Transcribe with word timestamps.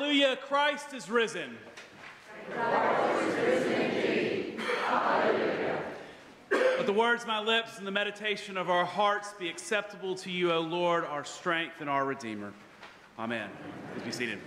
Hallelujah, 0.00 0.36
Christ 0.36 0.94
is 0.94 1.10
risen. 1.10 1.58
Christ 2.50 3.22
is 3.22 3.34
risen 3.34 3.72
indeed. 3.82 4.60
Let 6.50 6.86
the 6.86 6.92
words 6.94 7.24
of 7.24 7.28
my 7.28 7.38
lips 7.38 7.76
and 7.76 7.86
the 7.86 7.90
meditation 7.90 8.56
of 8.56 8.70
our 8.70 8.86
hearts 8.86 9.34
be 9.38 9.50
acceptable 9.50 10.14
to 10.14 10.30
you, 10.30 10.52
O 10.52 10.60
Lord, 10.60 11.04
our 11.04 11.22
strength 11.22 11.82
and 11.82 11.90
our 11.90 12.06
Redeemer. 12.06 12.54
Amen. 13.18 13.50
Please 13.92 14.04
be 14.04 14.10
seated. 14.10 14.38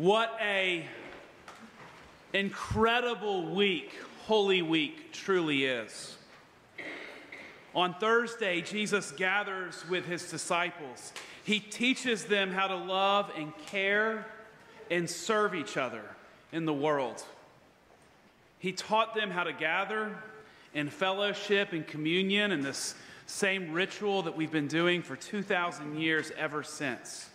What 0.00 0.34
a 0.40 0.86
incredible 2.32 3.54
week 3.54 3.92
Holy 4.24 4.62
Week 4.62 5.12
truly 5.12 5.66
is. 5.66 6.16
On 7.74 7.92
Thursday, 7.92 8.62
Jesus 8.62 9.10
gathers 9.12 9.84
with 9.90 10.06
his 10.06 10.30
disciples. 10.30 11.12
He 11.44 11.60
teaches 11.60 12.24
them 12.24 12.50
how 12.50 12.68
to 12.68 12.76
love 12.76 13.30
and 13.36 13.52
care 13.66 14.24
and 14.90 15.08
serve 15.10 15.54
each 15.54 15.76
other 15.76 16.04
in 16.50 16.64
the 16.64 16.72
world. 16.72 17.22
He 18.58 18.72
taught 18.72 19.14
them 19.14 19.30
how 19.30 19.44
to 19.44 19.52
gather 19.52 20.16
in 20.72 20.88
fellowship 20.88 21.74
and 21.74 21.86
communion 21.86 22.52
and 22.52 22.62
this 22.62 22.94
same 23.26 23.74
ritual 23.74 24.22
that 24.22 24.34
we've 24.34 24.50
been 24.50 24.66
doing 24.66 25.02
for 25.02 25.14
2,000 25.14 25.98
years 25.98 26.32
ever 26.38 26.62
since. 26.62 27.28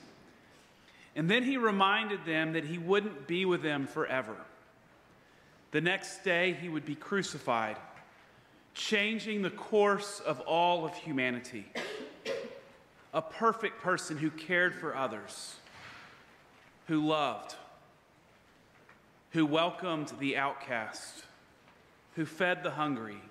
And 1.16 1.30
then 1.30 1.44
he 1.44 1.58
reminded 1.58 2.26
them 2.26 2.54
that 2.54 2.66
he 2.66 2.78
wouldn't 2.78 3.26
be 3.26 3.46
with 3.46 3.62
them 3.62 3.88
forever. 3.88 4.36
The 5.72 5.82
next 5.82 6.24
day, 6.24 6.54
he 6.54 6.68
would 6.68 6.86
be 6.86 6.96
crucified, 6.96 7.78
changing 8.74 9.42
the 9.42 9.50
course 9.50 10.20
of 10.20 10.42
all 10.42 10.86
of 10.86 10.94
humanity. 10.96 11.66
A 13.14 13.22
perfect 13.22 13.82
person 13.82 14.18
who 14.18 14.30
cared 14.30 14.76
for 14.76 14.96
others, 14.96 15.56
who 16.88 17.06
loved, 17.06 17.56
who 19.32 19.46
welcomed 19.46 20.12
the 20.20 20.36
outcast, 20.36 21.24
who 22.16 22.26
fed 22.26 22.62
the 22.62 22.72
hungry, 22.72 23.22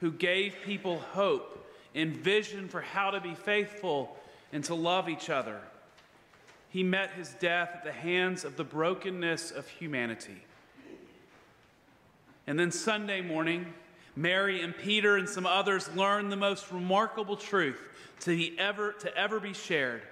who 0.00 0.10
gave 0.10 0.56
people 0.64 0.98
hope 0.98 1.68
and 1.94 2.16
vision 2.16 2.68
for 2.68 2.80
how 2.80 3.10
to 3.10 3.20
be 3.20 3.34
faithful 3.34 4.16
and 4.52 4.64
to 4.64 4.74
love 4.74 5.08
each 5.08 5.30
other 5.30 5.60
he 6.70 6.82
met 6.82 7.10
his 7.10 7.30
death 7.40 7.70
at 7.74 7.84
the 7.84 7.92
hands 7.92 8.44
of 8.44 8.56
the 8.56 8.64
brokenness 8.64 9.50
of 9.50 9.68
humanity. 9.68 10.42
And 12.46 12.58
then 12.58 12.70
Sunday 12.70 13.20
morning, 13.20 13.66
Mary 14.16 14.62
and 14.62 14.76
Peter 14.76 15.16
and 15.16 15.28
some 15.28 15.46
others 15.46 15.88
learned 15.94 16.32
the 16.32 16.36
most 16.36 16.72
remarkable 16.72 17.36
truth 17.36 17.78
to 18.20 18.56
ever, 18.56 18.92
to 18.92 19.14
ever 19.16 19.40
be 19.40 19.52
shared 19.52 20.02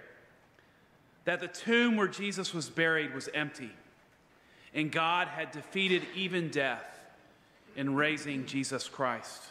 that 1.24 1.40
the 1.40 1.48
tomb 1.48 1.96
where 1.96 2.08
Jesus 2.08 2.54
was 2.54 2.68
buried 2.70 3.14
was 3.14 3.28
empty, 3.34 3.70
and 4.72 4.90
God 4.90 5.28
had 5.28 5.52
defeated 5.52 6.02
even 6.14 6.48
death 6.48 6.86
in 7.76 7.94
raising 7.94 8.46
Jesus 8.46 8.88
Christ. 8.88 9.42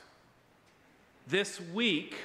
This 1.27 1.61
week, 1.73 2.15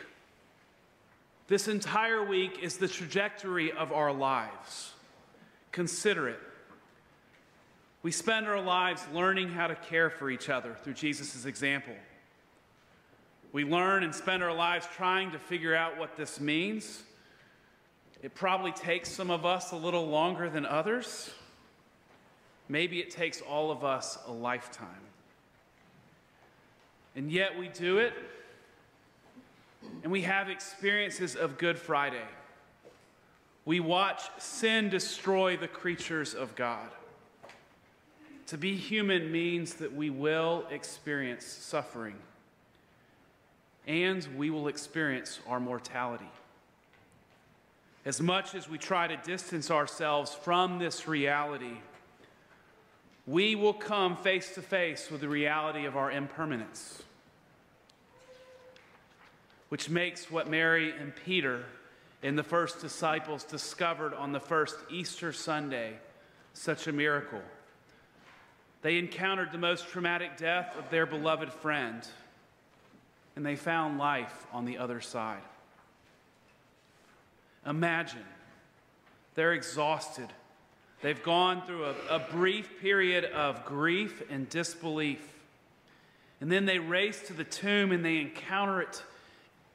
this 1.53 1.69
entire 1.69 2.25
week 2.25 2.61
is 2.62 2.78
the 2.78 2.89
trajectory 2.89 3.72
of 3.72 3.92
our 3.92 4.11
lives. 4.11 4.92
Consider 5.70 6.31
it. 6.31 6.41
We 8.02 8.11
spend 8.11 8.46
our 8.46 8.58
lives 8.58 9.07
learning 9.13 9.51
how 9.51 9.67
to 9.67 9.74
care 9.74 10.08
for 10.08 10.30
each 10.30 10.48
other 10.48 10.74
through 10.83 10.95
Jesus' 10.95 11.45
example. 11.45 11.92
We 13.52 13.64
learn 13.64 14.02
and 14.02 14.14
spend 14.14 14.42
our 14.42 14.55
lives 14.55 14.89
trying 14.96 15.33
to 15.33 15.39
figure 15.39 15.74
out 15.74 15.98
what 15.98 16.17
this 16.17 16.41
means. 16.41 17.02
It 18.23 18.35
probably 18.35 18.73
takes 18.73 19.11
some 19.11 19.30
of 19.30 19.45
us 19.45 19.73
a 19.73 19.77
little 19.77 20.07
longer 20.07 20.48
than 20.48 20.64
others. 20.64 21.29
Maybe 22.70 22.98
it 22.98 23.11
takes 23.11 23.42
all 23.42 23.70
of 23.70 23.85
us 23.85 24.17
a 24.27 24.33
lifetime. 24.33 24.89
And 27.14 27.30
yet 27.30 27.58
we 27.58 27.68
do 27.68 27.98
it 27.98 28.14
and 30.02 30.10
we 30.10 30.22
have 30.22 30.48
experiences 30.48 31.36
of 31.36 31.58
Good 31.58 31.78
Friday. 31.78 32.24
We 33.64 33.80
watch 33.80 34.22
sin 34.38 34.88
destroy 34.88 35.56
the 35.56 35.68
creatures 35.68 36.34
of 36.34 36.56
God. 36.56 36.88
To 38.48 38.58
be 38.58 38.76
human 38.76 39.30
means 39.30 39.74
that 39.74 39.94
we 39.94 40.10
will 40.10 40.66
experience 40.70 41.46
suffering 41.46 42.16
and 43.86 44.26
we 44.36 44.50
will 44.50 44.68
experience 44.68 45.40
our 45.48 45.60
mortality. 45.60 46.30
As 48.04 48.20
much 48.20 48.54
as 48.54 48.68
we 48.68 48.78
try 48.78 49.06
to 49.06 49.16
distance 49.16 49.70
ourselves 49.70 50.34
from 50.34 50.78
this 50.78 51.06
reality, 51.06 51.78
we 53.26 53.54
will 53.54 53.72
come 53.72 54.16
face 54.16 54.54
to 54.54 54.62
face 54.62 55.10
with 55.10 55.20
the 55.20 55.28
reality 55.28 55.84
of 55.84 55.96
our 55.96 56.10
impermanence 56.10 57.02
which 59.72 59.88
makes 59.88 60.30
what 60.30 60.50
Mary 60.50 60.92
and 61.00 61.16
Peter 61.24 61.64
and 62.22 62.36
the 62.36 62.42
first 62.42 62.83
disciples 62.83 63.42
discovered 63.42 64.12
on 64.12 64.30
the 64.30 64.38
first 64.38 64.77
Easter 64.90 65.33
Sunday 65.33 65.94
such 66.52 66.88
a 66.88 66.92
miracle. 66.92 67.40
They 68.82 68.98
encountered 68.98 69.50
the 69.50 69.56
most 69.56 69.88
traumatic 69.88 70.36
death 70.36 70.77
of 70.78 70.90
their 70.90 71.06
beloved 71.06 71.50
friend, 71.50 72.06
and 73.34 73.46
they 73.46 73.56
found 73.56 73.96
life 73.96 74.46
on 74.52 74.66
the 74.66 74.77
other 74.77 75.00
side. 75.00 75.40
Imagine 77.66 78.27
they're 79.36 79.55
exhausted. 79.55 80.28
They've 81.00 81.22
gone 81.22 81.62
through 81.62 81.86
a, 81.86 81.94
a, 82.11 82.18
brief 82.18 82.78
period 82.82 83.24
of 83.24 83.64
grief 83.64 84.22
and 84.28 84.46
disbelief. 84.50 85.27
And 86.42 86.52
then 86.52 86.66
they 86.66 86.78
race 86.78 87.27
to 87.28 87.32
the 87.32 87.44
tomb 87.44 87.90
and 87.90 88.05
they 88.05 88.18
encounter 88.18 88.82
it 88.82 89.02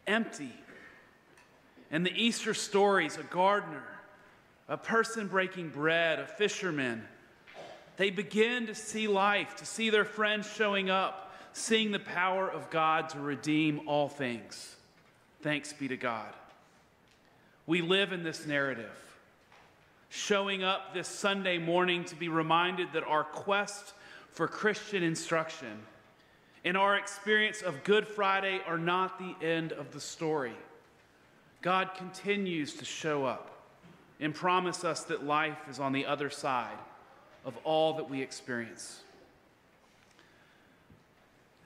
empty. 0.08 0.54
And 1.92 2.06
the 2.06 2.12
Easter 2.12 2.54
stories 2.54 3.18
a 3.18 3.24
gardener, 3.24 3.84
a 4.68 4.78
person 4.78 5.28
breaking 5.28 5.70
bread, 5.70 6.20
a 6.20 6.26
fisherman 6.26 7.04
they 7.98 8.12
begin 8.12 8.68
to 8.68 8.76
see 8.76 9.08
life, 9.08 9.56
to 9.58 9.66
see 9.66 9.90
their 9.90 10.06
friends 10.06 10.48
showing 10.56 10.90
up, 10.90 11.34
seeing 11.54 11.92
the 11.92 12.00
power 12.00 12.48
of 12.50 12.70
God 12.70 13.10
to 13.10 13.20
redeem 13.20 13.82
all 13.88 14.08
things. 14.08 14.76
Thanks 15.42 15.74
be 15.74 15.88
to 15.88 15.98
God. 15.98 16.32
We 17.66 17.82
live 17.82 18.14
in 18.14 18.24
this 18.24 18.46
narrative, 18.46 18.92
showing 20.10 20.64
up 20.64 20.94
this 20.94 21.08
Sunday 21.08 21.58
morning 21.58 22.06
to 22.06 22.16
be 22.16 22.30
reminded 22.30 22.94
that 22.94 23.04
our 23.04 23.24
quest 23.24 23.94
for 24.32 24.48
Christian 24.48 25.02
instruction 25.02 25.80
in 26.68 26.76
our 26.76 26.98
experience 26.98 27.62
of 27.62 27.82
Good 27.86 28.06
Friday 28.06 28.60
are 28.68 28.78
not 28.78 29.18
the 29.20 29.34
end 29.42 29.72
of 29.72 29.94
the 29.94 30.02
story. 30.02 30.52
God 31.62 31.92
continues 31.96 32.74
to 32.74 32.84
show 32.84 33.24
up 33.24 33.70
and 34.20 34.36
promise 34.36 34.84
us 34.84 35.06
that 35.06 35.26
life 35.26 35.58
is 35.70 35.80
on 35.80 35.94
the 35.94 36.06
other 36.06 36.30
side 36.30 36.78
of 37.46 37.56
all 37.64 37.94
that 37.94 38.10
we 38.10 38.22
experience. 38.22 39.00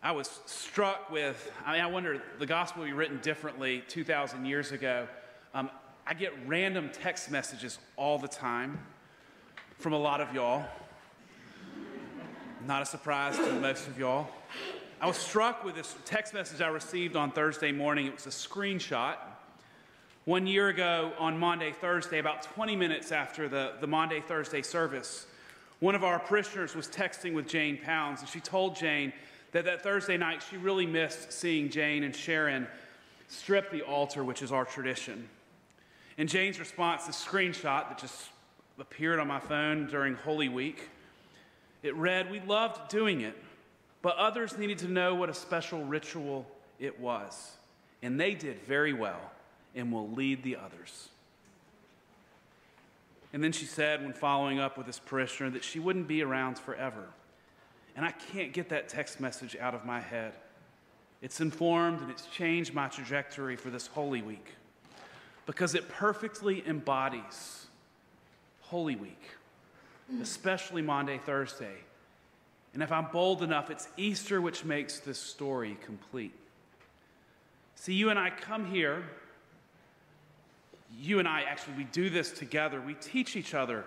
I 0.03 0.11
was 0.11 0.39
struck 0.45 1.09
with, 1.09 1.51
I 1.65 1.73
mean, 1.73 1.81
I 1.81 1.87
wonder, 1.87 2.21
the 2.37 2.45
gospel 2.45 2.83
would 2.83 2.89
be 2.89 2.93
written 2.93 3.19
differently 3.23 3.83
2,000 3.87 4.45
years 4.45 4.71
ago. 4.71 5.07
Um, 5.55 5.71
I 6.05 6.13
get 6.13 6.31
random 6.45 6.91
text 6.93 7.31
messages 7.31 7.79
all 7.97 8.19
the 8.19 8.27
time 8.27 8.77
from 9.79 9.93
a 9.93 9.99
lot 9.99 10.21
of 10.21 10.31
y'all. 10.35 10.63
Not 12.67 12.83
a 12.83 12.85
surprise 12.85 13.35
to 13.37 13.51
most 13.53 13.87
of 13.87 13.97
y'all. 13.97 14.29
I 15.01 15.07
was 15.07 15.17
struck 15.17 15.63
with 15.63 15.73
this 15.73 15.95
text 16.05 16.31
message 16.31 16.61
I 16.61 16.67
received 16.67 17.15
on 17.15 17.31
Thursday 17.31 17.71
morning. 17.71 18.05
It 18.05 18.13
was 18.13 18.27
a 18.27 18.29
screenshot. 18.29 19.15
One 20.25 20.45
year 20.45 20.67
ago 20.67 21.11
on 21.17 21.39
Monday, 21.39 21.71
Thursday, 21.71 22.19
about 22.19 22.43
20 22.43 22.75
minutes 22.75 23.11
after 23.11 23.49
the, 23.49 23.73
the 23.81 23.87
Maundy, 23.87 24.21
Thursday 24.21 24.61
service, 24.61 25.25
one 25.79 25.95
of 25.95 26.03
our 26.03 26.19
parishioners 26.19 26.75
was 26.75 26.87
texting 26.87 27.33
with 27.33 27.47
Jane 27.47 27.79
Pounds, 27.83 28.19
and 28.19 28.29
she 28.29 28.39
told 28.39 28.75
Jane 28.75 29.11
that 29.53 29.65
that 29.65 29.81
Thursday 29.81 30.17
night 30.17 30.45
she 30.47 30.57
really 30.57 30.85
missed 30.85 31.33
seeing 31.33 31.71
Jane 31.71 32.03
and 32.03 32.15
Sharon 32.15 32.67
strip 33.27 33.71
the 33.71 33.81
altar, 33.81 34.23
which 34.23 34.43
is 34.43 34.51
our 34.51 34.65
tradition. 34.65 35.27
And 36.19 36.29
Jane's 36.29 36.59
response, 36.59 37.07
the 37.07 37.11
screenshot 37.11 37.89
that 37.89 37.97
just 37.97 38.27
appeared 38.77 39.19
on 39.19 39.27
my 39.27 39.39
phone 39.39 39.87
during 39.87 40.13
Holy 40.13 40.47
Week, 40.47 40.89
it 41.81 41.95
read, 41.95 42.29
We 42.29 42.39
loved 42.41 42.87
doing 42.91 43.21
it. 43.21 43.35
But 44.01 44.17
others 44.17 44.57
needed 44.57 44.79
to 44.79 44.87
know 44.87 45.15
what 45.15 45.29
a 45.29 45.33
special 45.33 45.83
ritual 45.83 46.45
it 46.79 46.99
was. 46.99 47.51
And 48.01 48.19
they 48.19 48.33
did 48.33 48.59
very 48.61 48.93
well 48.93 49.21
and 49.75 49.91
will 49.91 50.09
lead 50.09 50.43
the 50.43 50.55
others. 50.55 51.09
And 53.33 53.43
then 53.43 53.51
she 53.51 53.65
said, 53.65 54.01
when 54.01 54.13
following 54.13 54.59
up 54.59 54.77
with 54.77 54.87
this 54.87 54.99
parishioner, 54.99 55.51
that 55.51 55.63
she 55.63 55.79
wouldn't 55.79 56.07
be 56.07 56.21
around 56.21 56.59
forever. 56.59 57.05
And 57.95 58.05
I 58.05 58.11
can't 58.11 58.51
get 58.51 58.69
that 58.69 58.89
text 58.89 59.19
message 59.19 59.55
out 59.55 59.73
of 59.73 59.85
my 59.85 59.99
head. 59.99 60.33
It's 61.21 61.39
informed 61.39 62.01
and 62.01 62.09
it's 62.09 62.25
changed 62.25 62.73
my 62.73 62.87
trajectory 62.87 63.55
for 63.55 63.69
this 63.69 63.87
Holy 63.87 64.21
Week 64.21 64.55
because 65.45 65.75
it 65.75 65.87
perfectly 65.87 66.63
embodies 66.67 67.67
Holy 68.61 68.95
Week, 68.95 69.21
especially 70.21 70.81
Maundy, 70.81 71.19
Thursday. 71.19 71.75
And 72.73 72.81
if 72.81 72.91
I'm 72.91 73.07
bold 73.11 73.43
enough, 73.43 73.69
it's 73.69 73.87
Easter 73.97 74.41
which 74.41 74.63
makes 74.63 74.99
this 74.99 75.19
story 75.19 75.77
complete. 75.83 76.33
See, 77.75 77.93
you 77.93 78.09
and 78.09 78.19
I 78.19 78.29
come 78.29 78.65
here 78.65 79.03
you 80.99 81.19
and 81.19 81.27
I 81.27 81.41
actually, 81.41 81.75
we 81.77 81.83
do 81.85 82.09
this 82.09 82.31
together. 82.31 82.81
We 82.81 82.95
teach 82.95 83.35
each 83.35 83.53
other 83.53 83.85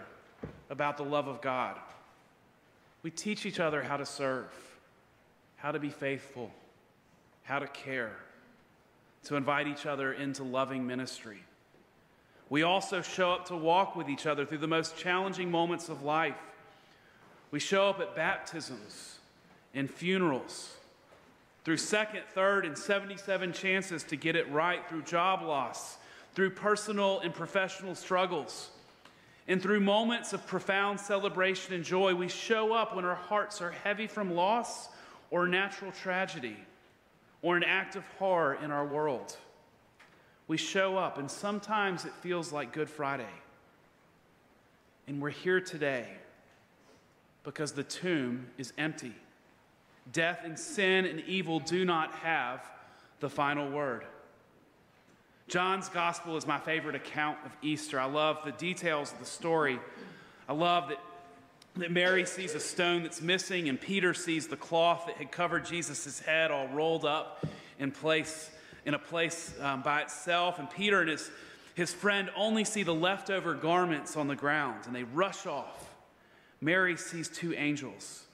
about 0.70 0.96
the 0.96 1.04
love 1.04 1.28
of 1.28 1.40
God. 1.40 1.76
We 3.02 3.10
teach 3.10 3.44
each 3.44 3.60
other 3.60 3.82
how 3.82 3.96
to 3.96 4.06
serve, 4.06 4.50
how 5.56 5.72
to 5.72 5.78
be 5.78 5.90
faithful, 5.90 6.50
how 7.42 7.58
to 7.58 7.66
care, 7.66 8.16
to 9.24 9.36
invite 9.36 9.66
each 9.66 9.86
other 9.86 10.12
into 10.12 10.42
loving 10.42 10.86
ministry. 10.86 11.42
We 12.48 12.62
also 12.62 13.02
show 13.02 13.32
up 13.32 13.46
to 13.46 13.56
walk 13.56 13.96
with 13.96 14.08
each 14.08 14.26
other 14.26 14.44
through 14.46 14.58
the 14.58 14.68
most 14.68 14.96
challenging 14.96 15.50
moments 15.50 15.88
of 15.88 16.02
life. 16.02 16.36
We 17.54 17.60
show 17.60 17.88
up 17.88 18.00
at 18.00 18.16
baptisms 18.16 19.20
and 19.74 19.88
funerals, 19.88 20.74
through 21.64 21.76
second, 21.76 22.22
third, 22.34 22.66
and 22.66 22.76
77 22.76 23.52
chances 23.52 24.02
to 24.02 24.16
get 24.16 24.34
it 24.34 24.50
right, 24.50 24.84
through 24.88 25.02
job 25.02 25.40
loss 25.40 25.98
through 26.34 26.50
personal 26.50 27.20
and 27.20 27.32
professional 27.32 27.94
struggles. 27.94 28.70
And 29.46 29.62
through 29.62 29.78
moments 29.78 30.32
of 30.32 30.44
profound 30.48 30.98
celebration 30.98 31.74
and 31.74 31.84
joy, 31.84 32.16
we 32.16 32.26
show 32.26 32.72
up 32.72 32.96
when 32.96 33.04
our 33.04 33.14
hearts 33.14 33.62
are 33.62 33.70
heavy 33.70 34.08
from 34.08 34.34
loss 34.34 34.88
or 35.30 35.46
natural 35.46 35.92
tragedy 35.92 36.56
or 37.40 37.56
an 37.56 37.62
act 37.62 37.94
of 37.94 38.04
horror 38.18 38.58
in 38.64 38.72
our 38.72 38.84
world. 38.84 39.36
We 40.48 40.56
show 40.56 40.96
up, 40.96 41.18
and 41.18 41.30
sometimes 41.30 42.04
it 42.04 42.14
feels 42.14 42.52
like 42.52 42.72
Good 42.72 42.90
Friday. 42.90 43.30
And 45.06 45.22
we're 45.22 45.30
here 45.30 45.60
today 45.60 46.08
because 47.44 47.72
the 47.72 47.84
tomb 47.84 48.46
is 48.58 48.72
empty. 48.78 49.14
Death 50.12 50.40
and 50.44 50.58
sin 50.58 51.04
and 51.04 51.20
evil 51.20 51.60
do 51.60 51.84
not 51.84 52.12
have 52.16 52.60
the 53.20 53.30
final 53.30 53.70
word. 53.70 54.04
John's 55.46 55.88
gospel 55.88 56.36
is 56.36 56.46
my 56.46 56.58
favorite 56.58 56.94
account 56.94 57.38
of 57.44 57.52
Easter. 57.62 58.00
I 58.00 58.06
love 58.06 58.40
the 58.44 58.52
details 58.52 59.12
of 59.12 59.18
the 59.18 59.26
story. 59.26 59.78
I 60.48 60.54
love 60.54 60.88
that, 60.88 61.00
that 61.76 61.90
Mary 61.90 62.24
sees 62.24 62.54
a 62.54 62.60
stone 62.60 63.02
that's 63.02 63.20
missing, 63.20 63.68
and 63.68 63.78
Peter 63.78 64.14
sees 64.14 64.48
the 64.48 64.56
cloth 64.56 65.04
that 65.06 65.16
had 65.16 65.30
covered 65.30 65.66
Jesus' 65.66 66.18
head 66.20 66.50
all 66.50 66.68
rolled 66.68 67.04
up 67.04 67.46
in 67.78 67.90
place 67.90 68.50
in 68.86 68.94
a 68.94 68.98
place 68.98 69.54
um, 69.60 69.82
by 69.82 70.02
itself. 70.02 70.58
And 70.58 70.68
Peter 70.70 71.00
and 71.00 71.10
his, 71.10 71.30
his 71.74 71.92
friend 71.92 72.30
only 72.36 72.64
see 72.64 72.82
the 72.82 72.94
leftover 72.94 73.54
garments 73.54 74.16
on 74.16 74.28
the 74.28 74.36
ground, 74.36 74.86
and 74.86 74.94
they 74.94 75.04
rush 75.04 75.46
off. 75.46 75.93
Mary 76.64 76.96
sees 76.96 77.28
two 77.28 77.52
angels 77.52 78.24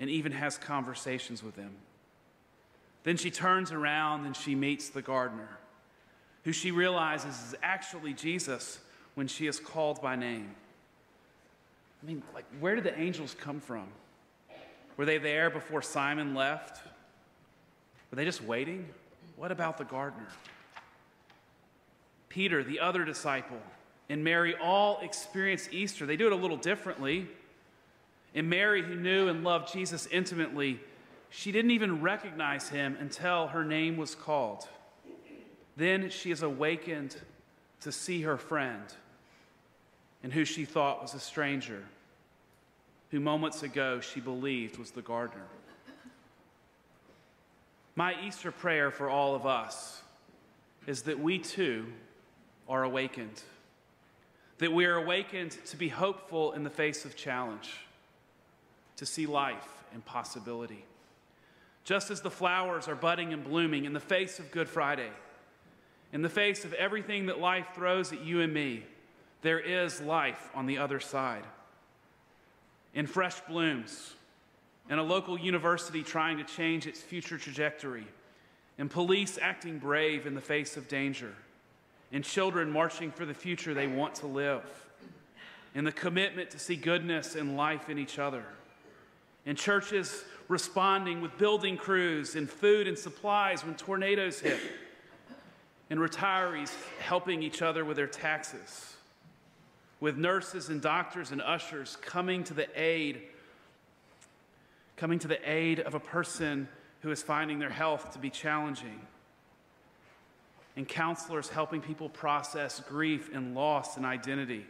and 0.00 0.10
even 0.10 0.32
has 0.32 0.58
conversations 0.58 1.40
with 1.40 1.54
them. 1.54 1.70
Then 3.04 3.16
she 3.16 3.30
turns 3.30 3.70
around 3.70 4.26
and 4.26 4.36
she 4.36 4.56
meets 4.56 4.88
the 4.88 5.02
gardener 5.02 5.58
who 6.42 6.52
she 6.52 6.72
realizes 6.72 7.34
is 7.36 7.54
actually 7.62 8.12
Jesus 8.12 8.80
when 9.14 9.28
she 9.28 9.46
is 9.46 9.60
called 9.60 10.02
by 10.02 10.16
name. 10.16 10.50
I 12.02 12.06
mean, 12.06 12.24
like, 12.34 12.44
where 12.58 12.74
did 12.74 12.82
the 12.82 12.98
angels 12.98 13.36
come 13.38 13.60
from? 13.60 13.86
Were 14.96 15.04
they 15.06 15.18
there 15.18 15.48
before 15.48 15.80
Simon 15.80 16.34
left? 16.34 16.84
Were 18.10 18.16
they 18.16 18.24
just 18.24 18.42
waiting? 18.42 18.88
What 19.36 19.52
about 19.52 19.78
the 19.78 19.84
gardener? 19.84 20.26
Peter, 22.28 22.64
the 22.64 22.80
other 22.80 23.04
disciple, 23.04 23.60
and 24.08 24.22
Mary 24.22 24.54
all 24.60 24.98
experience 25.02 25.68
Easter. 25.70 26.04
They 26.04 26.16
do 26.16 26.26
it 26.26 26.32
a 26.32 26.36
little 26.36 26.56
differently. 26.56 27.28
And 28.34 28.50
Mary, 28.50 28.82
who 28.82 28.96
knew 28.96 29.28
and 29.28 29.44
loved 29.44 29.72
Jesus 29.72 30.06
intimately, 30.10 30.80
she 31.30 31.52
didn't 31.52 31.70
even 31.70 32.02
recognize 32.02 32.68
him 32.68 32.96
until 33.00 33.48
her 33.48 33.64
name 33.64 33.96
was 33.96 34.14
called. 34.14 34.66
Then 35.76 36.10
she 36.10 36.30
is 36.30 36.42
awakened 36.42 37.16
to 37.80 37.92
see 37.92 38.22
her 38.22 38.36
friend 38.36 38.82
and 40.22 40.32
who 40.32 40.44
she 40.44 40.64
thought 40.64 41.02
was 41.02 41.14
a 41.14 41.20
stranger, 41.20 41.84
who 43.10 43.20
moments 43.20 43.62
ago 43.62 44.00
she 44.00 44.20
believed 44.20 44.78
was 44.78 44.90
the 44.90 45.02
gardener. 45.02 45.46
My 47.94 48.16
Easter 48.24 48.50
prayer 48.50 48.90
for 48.90 49.08
all 49.08 49.34
of 49.34 49.46
us 49.46 50.02
is 50.86 51.02
that 51.02 51.20
we 51.20 51.38
too 51.38 51.86
are 52.68 52.82
awakened, 52.82 53.42
that 54.58 54.72
we 54.72 54.86
are 54.86 54.96
awakened 54.96 55.52
to 55.66 55.76
be 55.76 55.88
hopeful 55.88 56.52
in 56.52 56.64
the 56.64 56.70
face 56.70 57.04
of 57.04 57.16
challenge, 57.16 57.70
to 58.96 59.06
see 59.06 59.26
life 59.26 59.84
and 59.92 60.04
possibility. 60.04 60.84
Just 61.84 62.10
as 62.10 62.22
the 62.22 62.30
flowers 62.30 62.88
are 62.88 62.94
budding 62.94 63.32
and 63.32 63.44
blooming 63.44 63.84
in 63.84 63.92
the 63.92 64.00
face 64.00 64.38
of 64.38 64.50
Good 64.50 64.68
Friday 64.68 65.10
in 66.14 66.22
the 66.22 66.28
face 66.28 66.64
of 66.64 66.72
everything 66.74 67.26
that 67.26 67.40
life 67.40 67.66
throws 67.74 68.12
at 68.12 68.24
you 68.24 68.40
and 68.40 68.54
me, 68.54 68.84
there 69.42 69.58
is 69.58 70.00
life 70.00 70.48
on 70.54 70.64
the 70.64 70.78
other 70.78 71.00
side. 71.00 71.42
In 72.94 73.08
fresh 73.08 73.40
blooms, 73.40 74.12
in 74.88 75.00
a 75.00 75.02
local 75.02 75.36
university 75.36 76.04
trying 76.04 76.38
to 76.38 76.44
change 76.44 76.86
its 76.86 77.00
future 77.00 77.36
trajectory, 77.36 78.06
in 78.78 78.88
police 78.88 79.40
acting 79.42 79.78
brave 79.78 80.24
in 80.24 80.36
the 80.36 80.40
face 80.40 80.76
of 80.76 80.86
danger, 80.86 81.34
in 82.12 82.22
children 82.22 82.70
marching 82.70 83.10
for 83.10 83.26
the 83.26 83.34
future 83.34 83.74
they 83.74 83.88
want 83.88 84.14
to 84.14 84.28
live, 84.28 84.62
in 85.74 85.82
the 85.82 85.90
commitment 85.90 86.48
to 86.50 86.60
see 86.60 86.76
goodness 86.76 87.34
and 87.34 87.56
life 87.56 87.90
in 87.90 87.98
each 87.98 88.20
other, 88.20 88.44
in 89.46 89.56
churches 89.56 90.24
responding 90.48 91.20
with 91.20 91.36
building 91.38 91.76
crews 91.76 92.34
and 92.34 92.48
food 92.48 92.86
and 92.86 92.98
supplies 92.98 93.64
when 93.64 93.74
tornadoes 93.74 94.40
hit. 94.40 94.60
And 95.90 96.00
retirees 96.00 96.72
helping 96.98 97.42
each 97.42 97.60
other 97.60 97.84
with 97.84 97.96
their 97.96 98.06
taxes, 98.06 98.94
with 100.00 100.16
nurses 100.16 100.70
and 100.70 100.80
doctors 100.80 101.30
and 101.30 101.42
ushers 101.42 101.96
coming 101.96 102.42
to 102.44 102.54
the 102.54 102.66
aid, 102.74 103.22
coming 104.96 105.18
to 105.20 105.28
the 105.28 105.38
aid 105.48 105.80
of 105.80 105.94
a 105.94 106.00
person 106.00 106.68
who 107.02 107.10
is 107.10 107.22
finding 107.22 107.58
their 107.58 107.70
health 107.70 108.12
to 108.14 108.18
be 108.18 108.30
challenging, 108.30 108.98
and 110.74 110.88
counselors 110.88 111.50
helping 111.50 111.82
people 111.82 112.08
process 112.08 112.80
grief 112.88 113.30
and 113.32 113.54
loss 113.54 113.98
and 113.98 114.06
identity. 114.06 114.64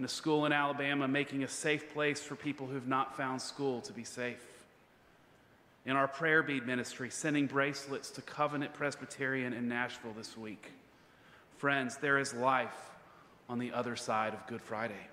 In 0.00 0.04
a 0.06 0.08
school 0.08 0.46
in 0.46 0.52
Alabama, 0.54 1.06
making 1.06 1.44
a 1.44 1.48
safe 1.48 1.92
place 1.92 2.22
for 2.22 2.34
people 2.34 2.66
who've 2.66 2.88
not 2.88 3.18
found 3.18 3.42
school 3.42 3.82
to 3.82 3.92
be 3.92 4.02
safe 4.02 4.42
in 5.84 5.94
our 5.94 6.08
prayer 6.08 6.42
bead 6.42 6.66
ministry, 6.66 7.10
sending 7.10 7.46
bracelets 7.46 8.08
to 8.12 8.22
Covenant 8.22 8.72
Presbyterian 8.72 9.52
in 9.52 9.68
Nashville 9.68 10.14
this 10.16 10.38
week. 10.38 10.70
Friends, 11.58 11.98
there 11.98 12.16
is 12.16 12.32
life 12.32 12.90
on 13.50 13.58
the 13.58 13.72
other 13.72 13.94
side 13.94 14.32
of 14.32 14.46
Good 14.46 14.62
Friday. 14.62 15.06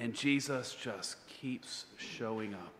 And 0.00 0.12
Jesus 0.12 0.74
just 0.74 1.16
keeps 1.28 1.84
showing 1.96 2.52
up. 2.52 2.74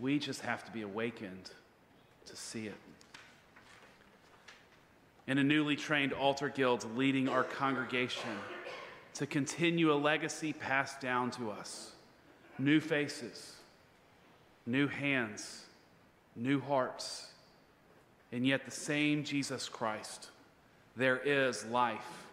We 0.00 0.18
just 0.18 0.40
have 0.40 0.64
to 0.64 0.72
be 0.72 0.82
awakened 0.82 1.52
to 2.26 2.34
see 2.34 2.66
it. 2.66 2.74
In 5.28 5.38
a 5.38 5.44
newly 5.44 5.76
trained 5.76 6.14
altar 6.14 6.48
guild 6.48 6.84
leading 6.96 7.28
our 7.28 7.44
congregation 7.44 8.36
to 9.14 9.26
continue 9.26 9.92
a 9.92 9.94
legacy 9.94 10.52
passed 10.52 11.00
down 11.00 11.30
to 11.32 11.50
us, 11.50 11.92
new 12.58 12.80
faces 12.80 13.56
new 14.66 14.86
hands, 14.86 15.64
new 16.36 16.60
hearts, 16.60 17.26
and 18.32 18.46
yet 18.46 18.64
the 18.64 18.70
same 18.70 19.24
Jesus 19.24 19.68
Christ. 19.68 20.28
There 20.96 21.18
is 21.18 21.64
life 21.66 22.26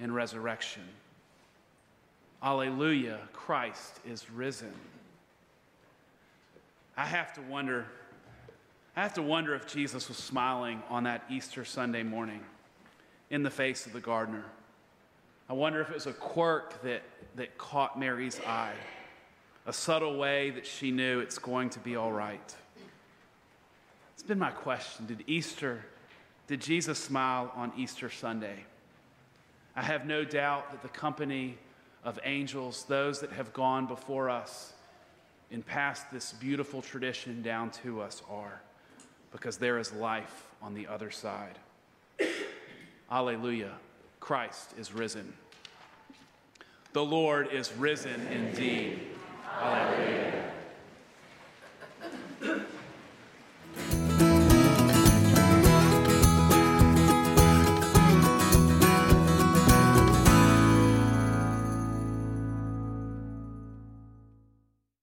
and 0.00 0.14
resurrection. 0.14 0.82
Alleluia, 2.42 3.18
Christ 3.32 4.00
is 4.06 4.30
risen. 4.30 4.72
I 6.96 7.06
have 7.06 7.32
to 7.34 7.42
wonder, 7.42 7.86
I 8.96 9.02
have 9.02 9.14
to 9.14 9.22
wonder 9.22 9.54
if 9.54 9.66
Jesus 9.66 10.08
was 10.08 10.16
smiling 10.16 10.82
on 10.88 11.04
that 11.04 11.24
Easter 11.30 11.64
Sunday 11.64 12.02
morning 12.02 12.40
in 13.30 13.42
the 13.42 13.50
face 13.50 13.86
of 13.86 13.92
the 13.92 14.00
gardener. 14.00 14.44
I 15.48 15.52
wonder 15.52 15.80
if 15.80 15.90
it 15.90 15.94
was 15.94 16.06
a 16.06 16.12
quirk 16.12 16.82
that, 16.82 17.02
that 17.36 17.58
caught 17.58 17.98
Mary's 17.98 18.40
eye 18.40 18.74
a 19.66 19.72
subtle 19.72 20.16
way 20.16 20.50
that 20.50 20.66
she 20.66 20.90
knew 20.90 21.20
it's 21.20 21.38
going 21.38 21.70
to 21.70 21.78
be 21.78 21.96
all 21.96 22.12
right. 22.12 22.54
It's 24.12 24.22
been 24.22 24.38
my 24.38 24.50
question. 24.50 25.06
Did 25.06 25.24
Easter, 25.26 25.84
did 26.46 26.60
Jesus 26.60 26.98
smile 26.98 27.50
on 27.54 27.72
Easter 27.76 28.10
Sunday? 28.10 28.64
I 29.74 29.82
have 29.82 30.06
no 30.06 30.24
doubt 30.24 30.70
that 30.70 30.82
the 30.82 30.88
company 30.88 31.58
of 32.04 32.18
angels, 32.24 32.84
those 32.84 33.20
that 33.20 33.32
have 33.32 33.52
gone 33.52 33.86
before 33.86 34.28
us 34.28 34.74
and 35.50 35.64
passed 35.64 36.10
this 36.12 36.32
beautiful 36.32 36.82
tradition 36.82 37.42
down 37.42 37.70
to 37.70 38.02
us, 38.02 38.22
are, 38.30 38.60
because 39.32 39.56
there 39.56 39.78
is 39.78 39.92
life 39.92 40.46
on 40.62 40.74
the 40.74 40.86
other 40.86 41.10
side. 41.10 41.58
Alleluia. 43.10 43.72
Christ 44.24 44.72
is 44.78 44.94
risen. 44.94 45.34
The 46.94 47.04
Lord 47.04 47.52
is 47.52 47.70
risen 47.76 48.26
indeed. 48.28 49.00
Alleluia. 49.60 50.50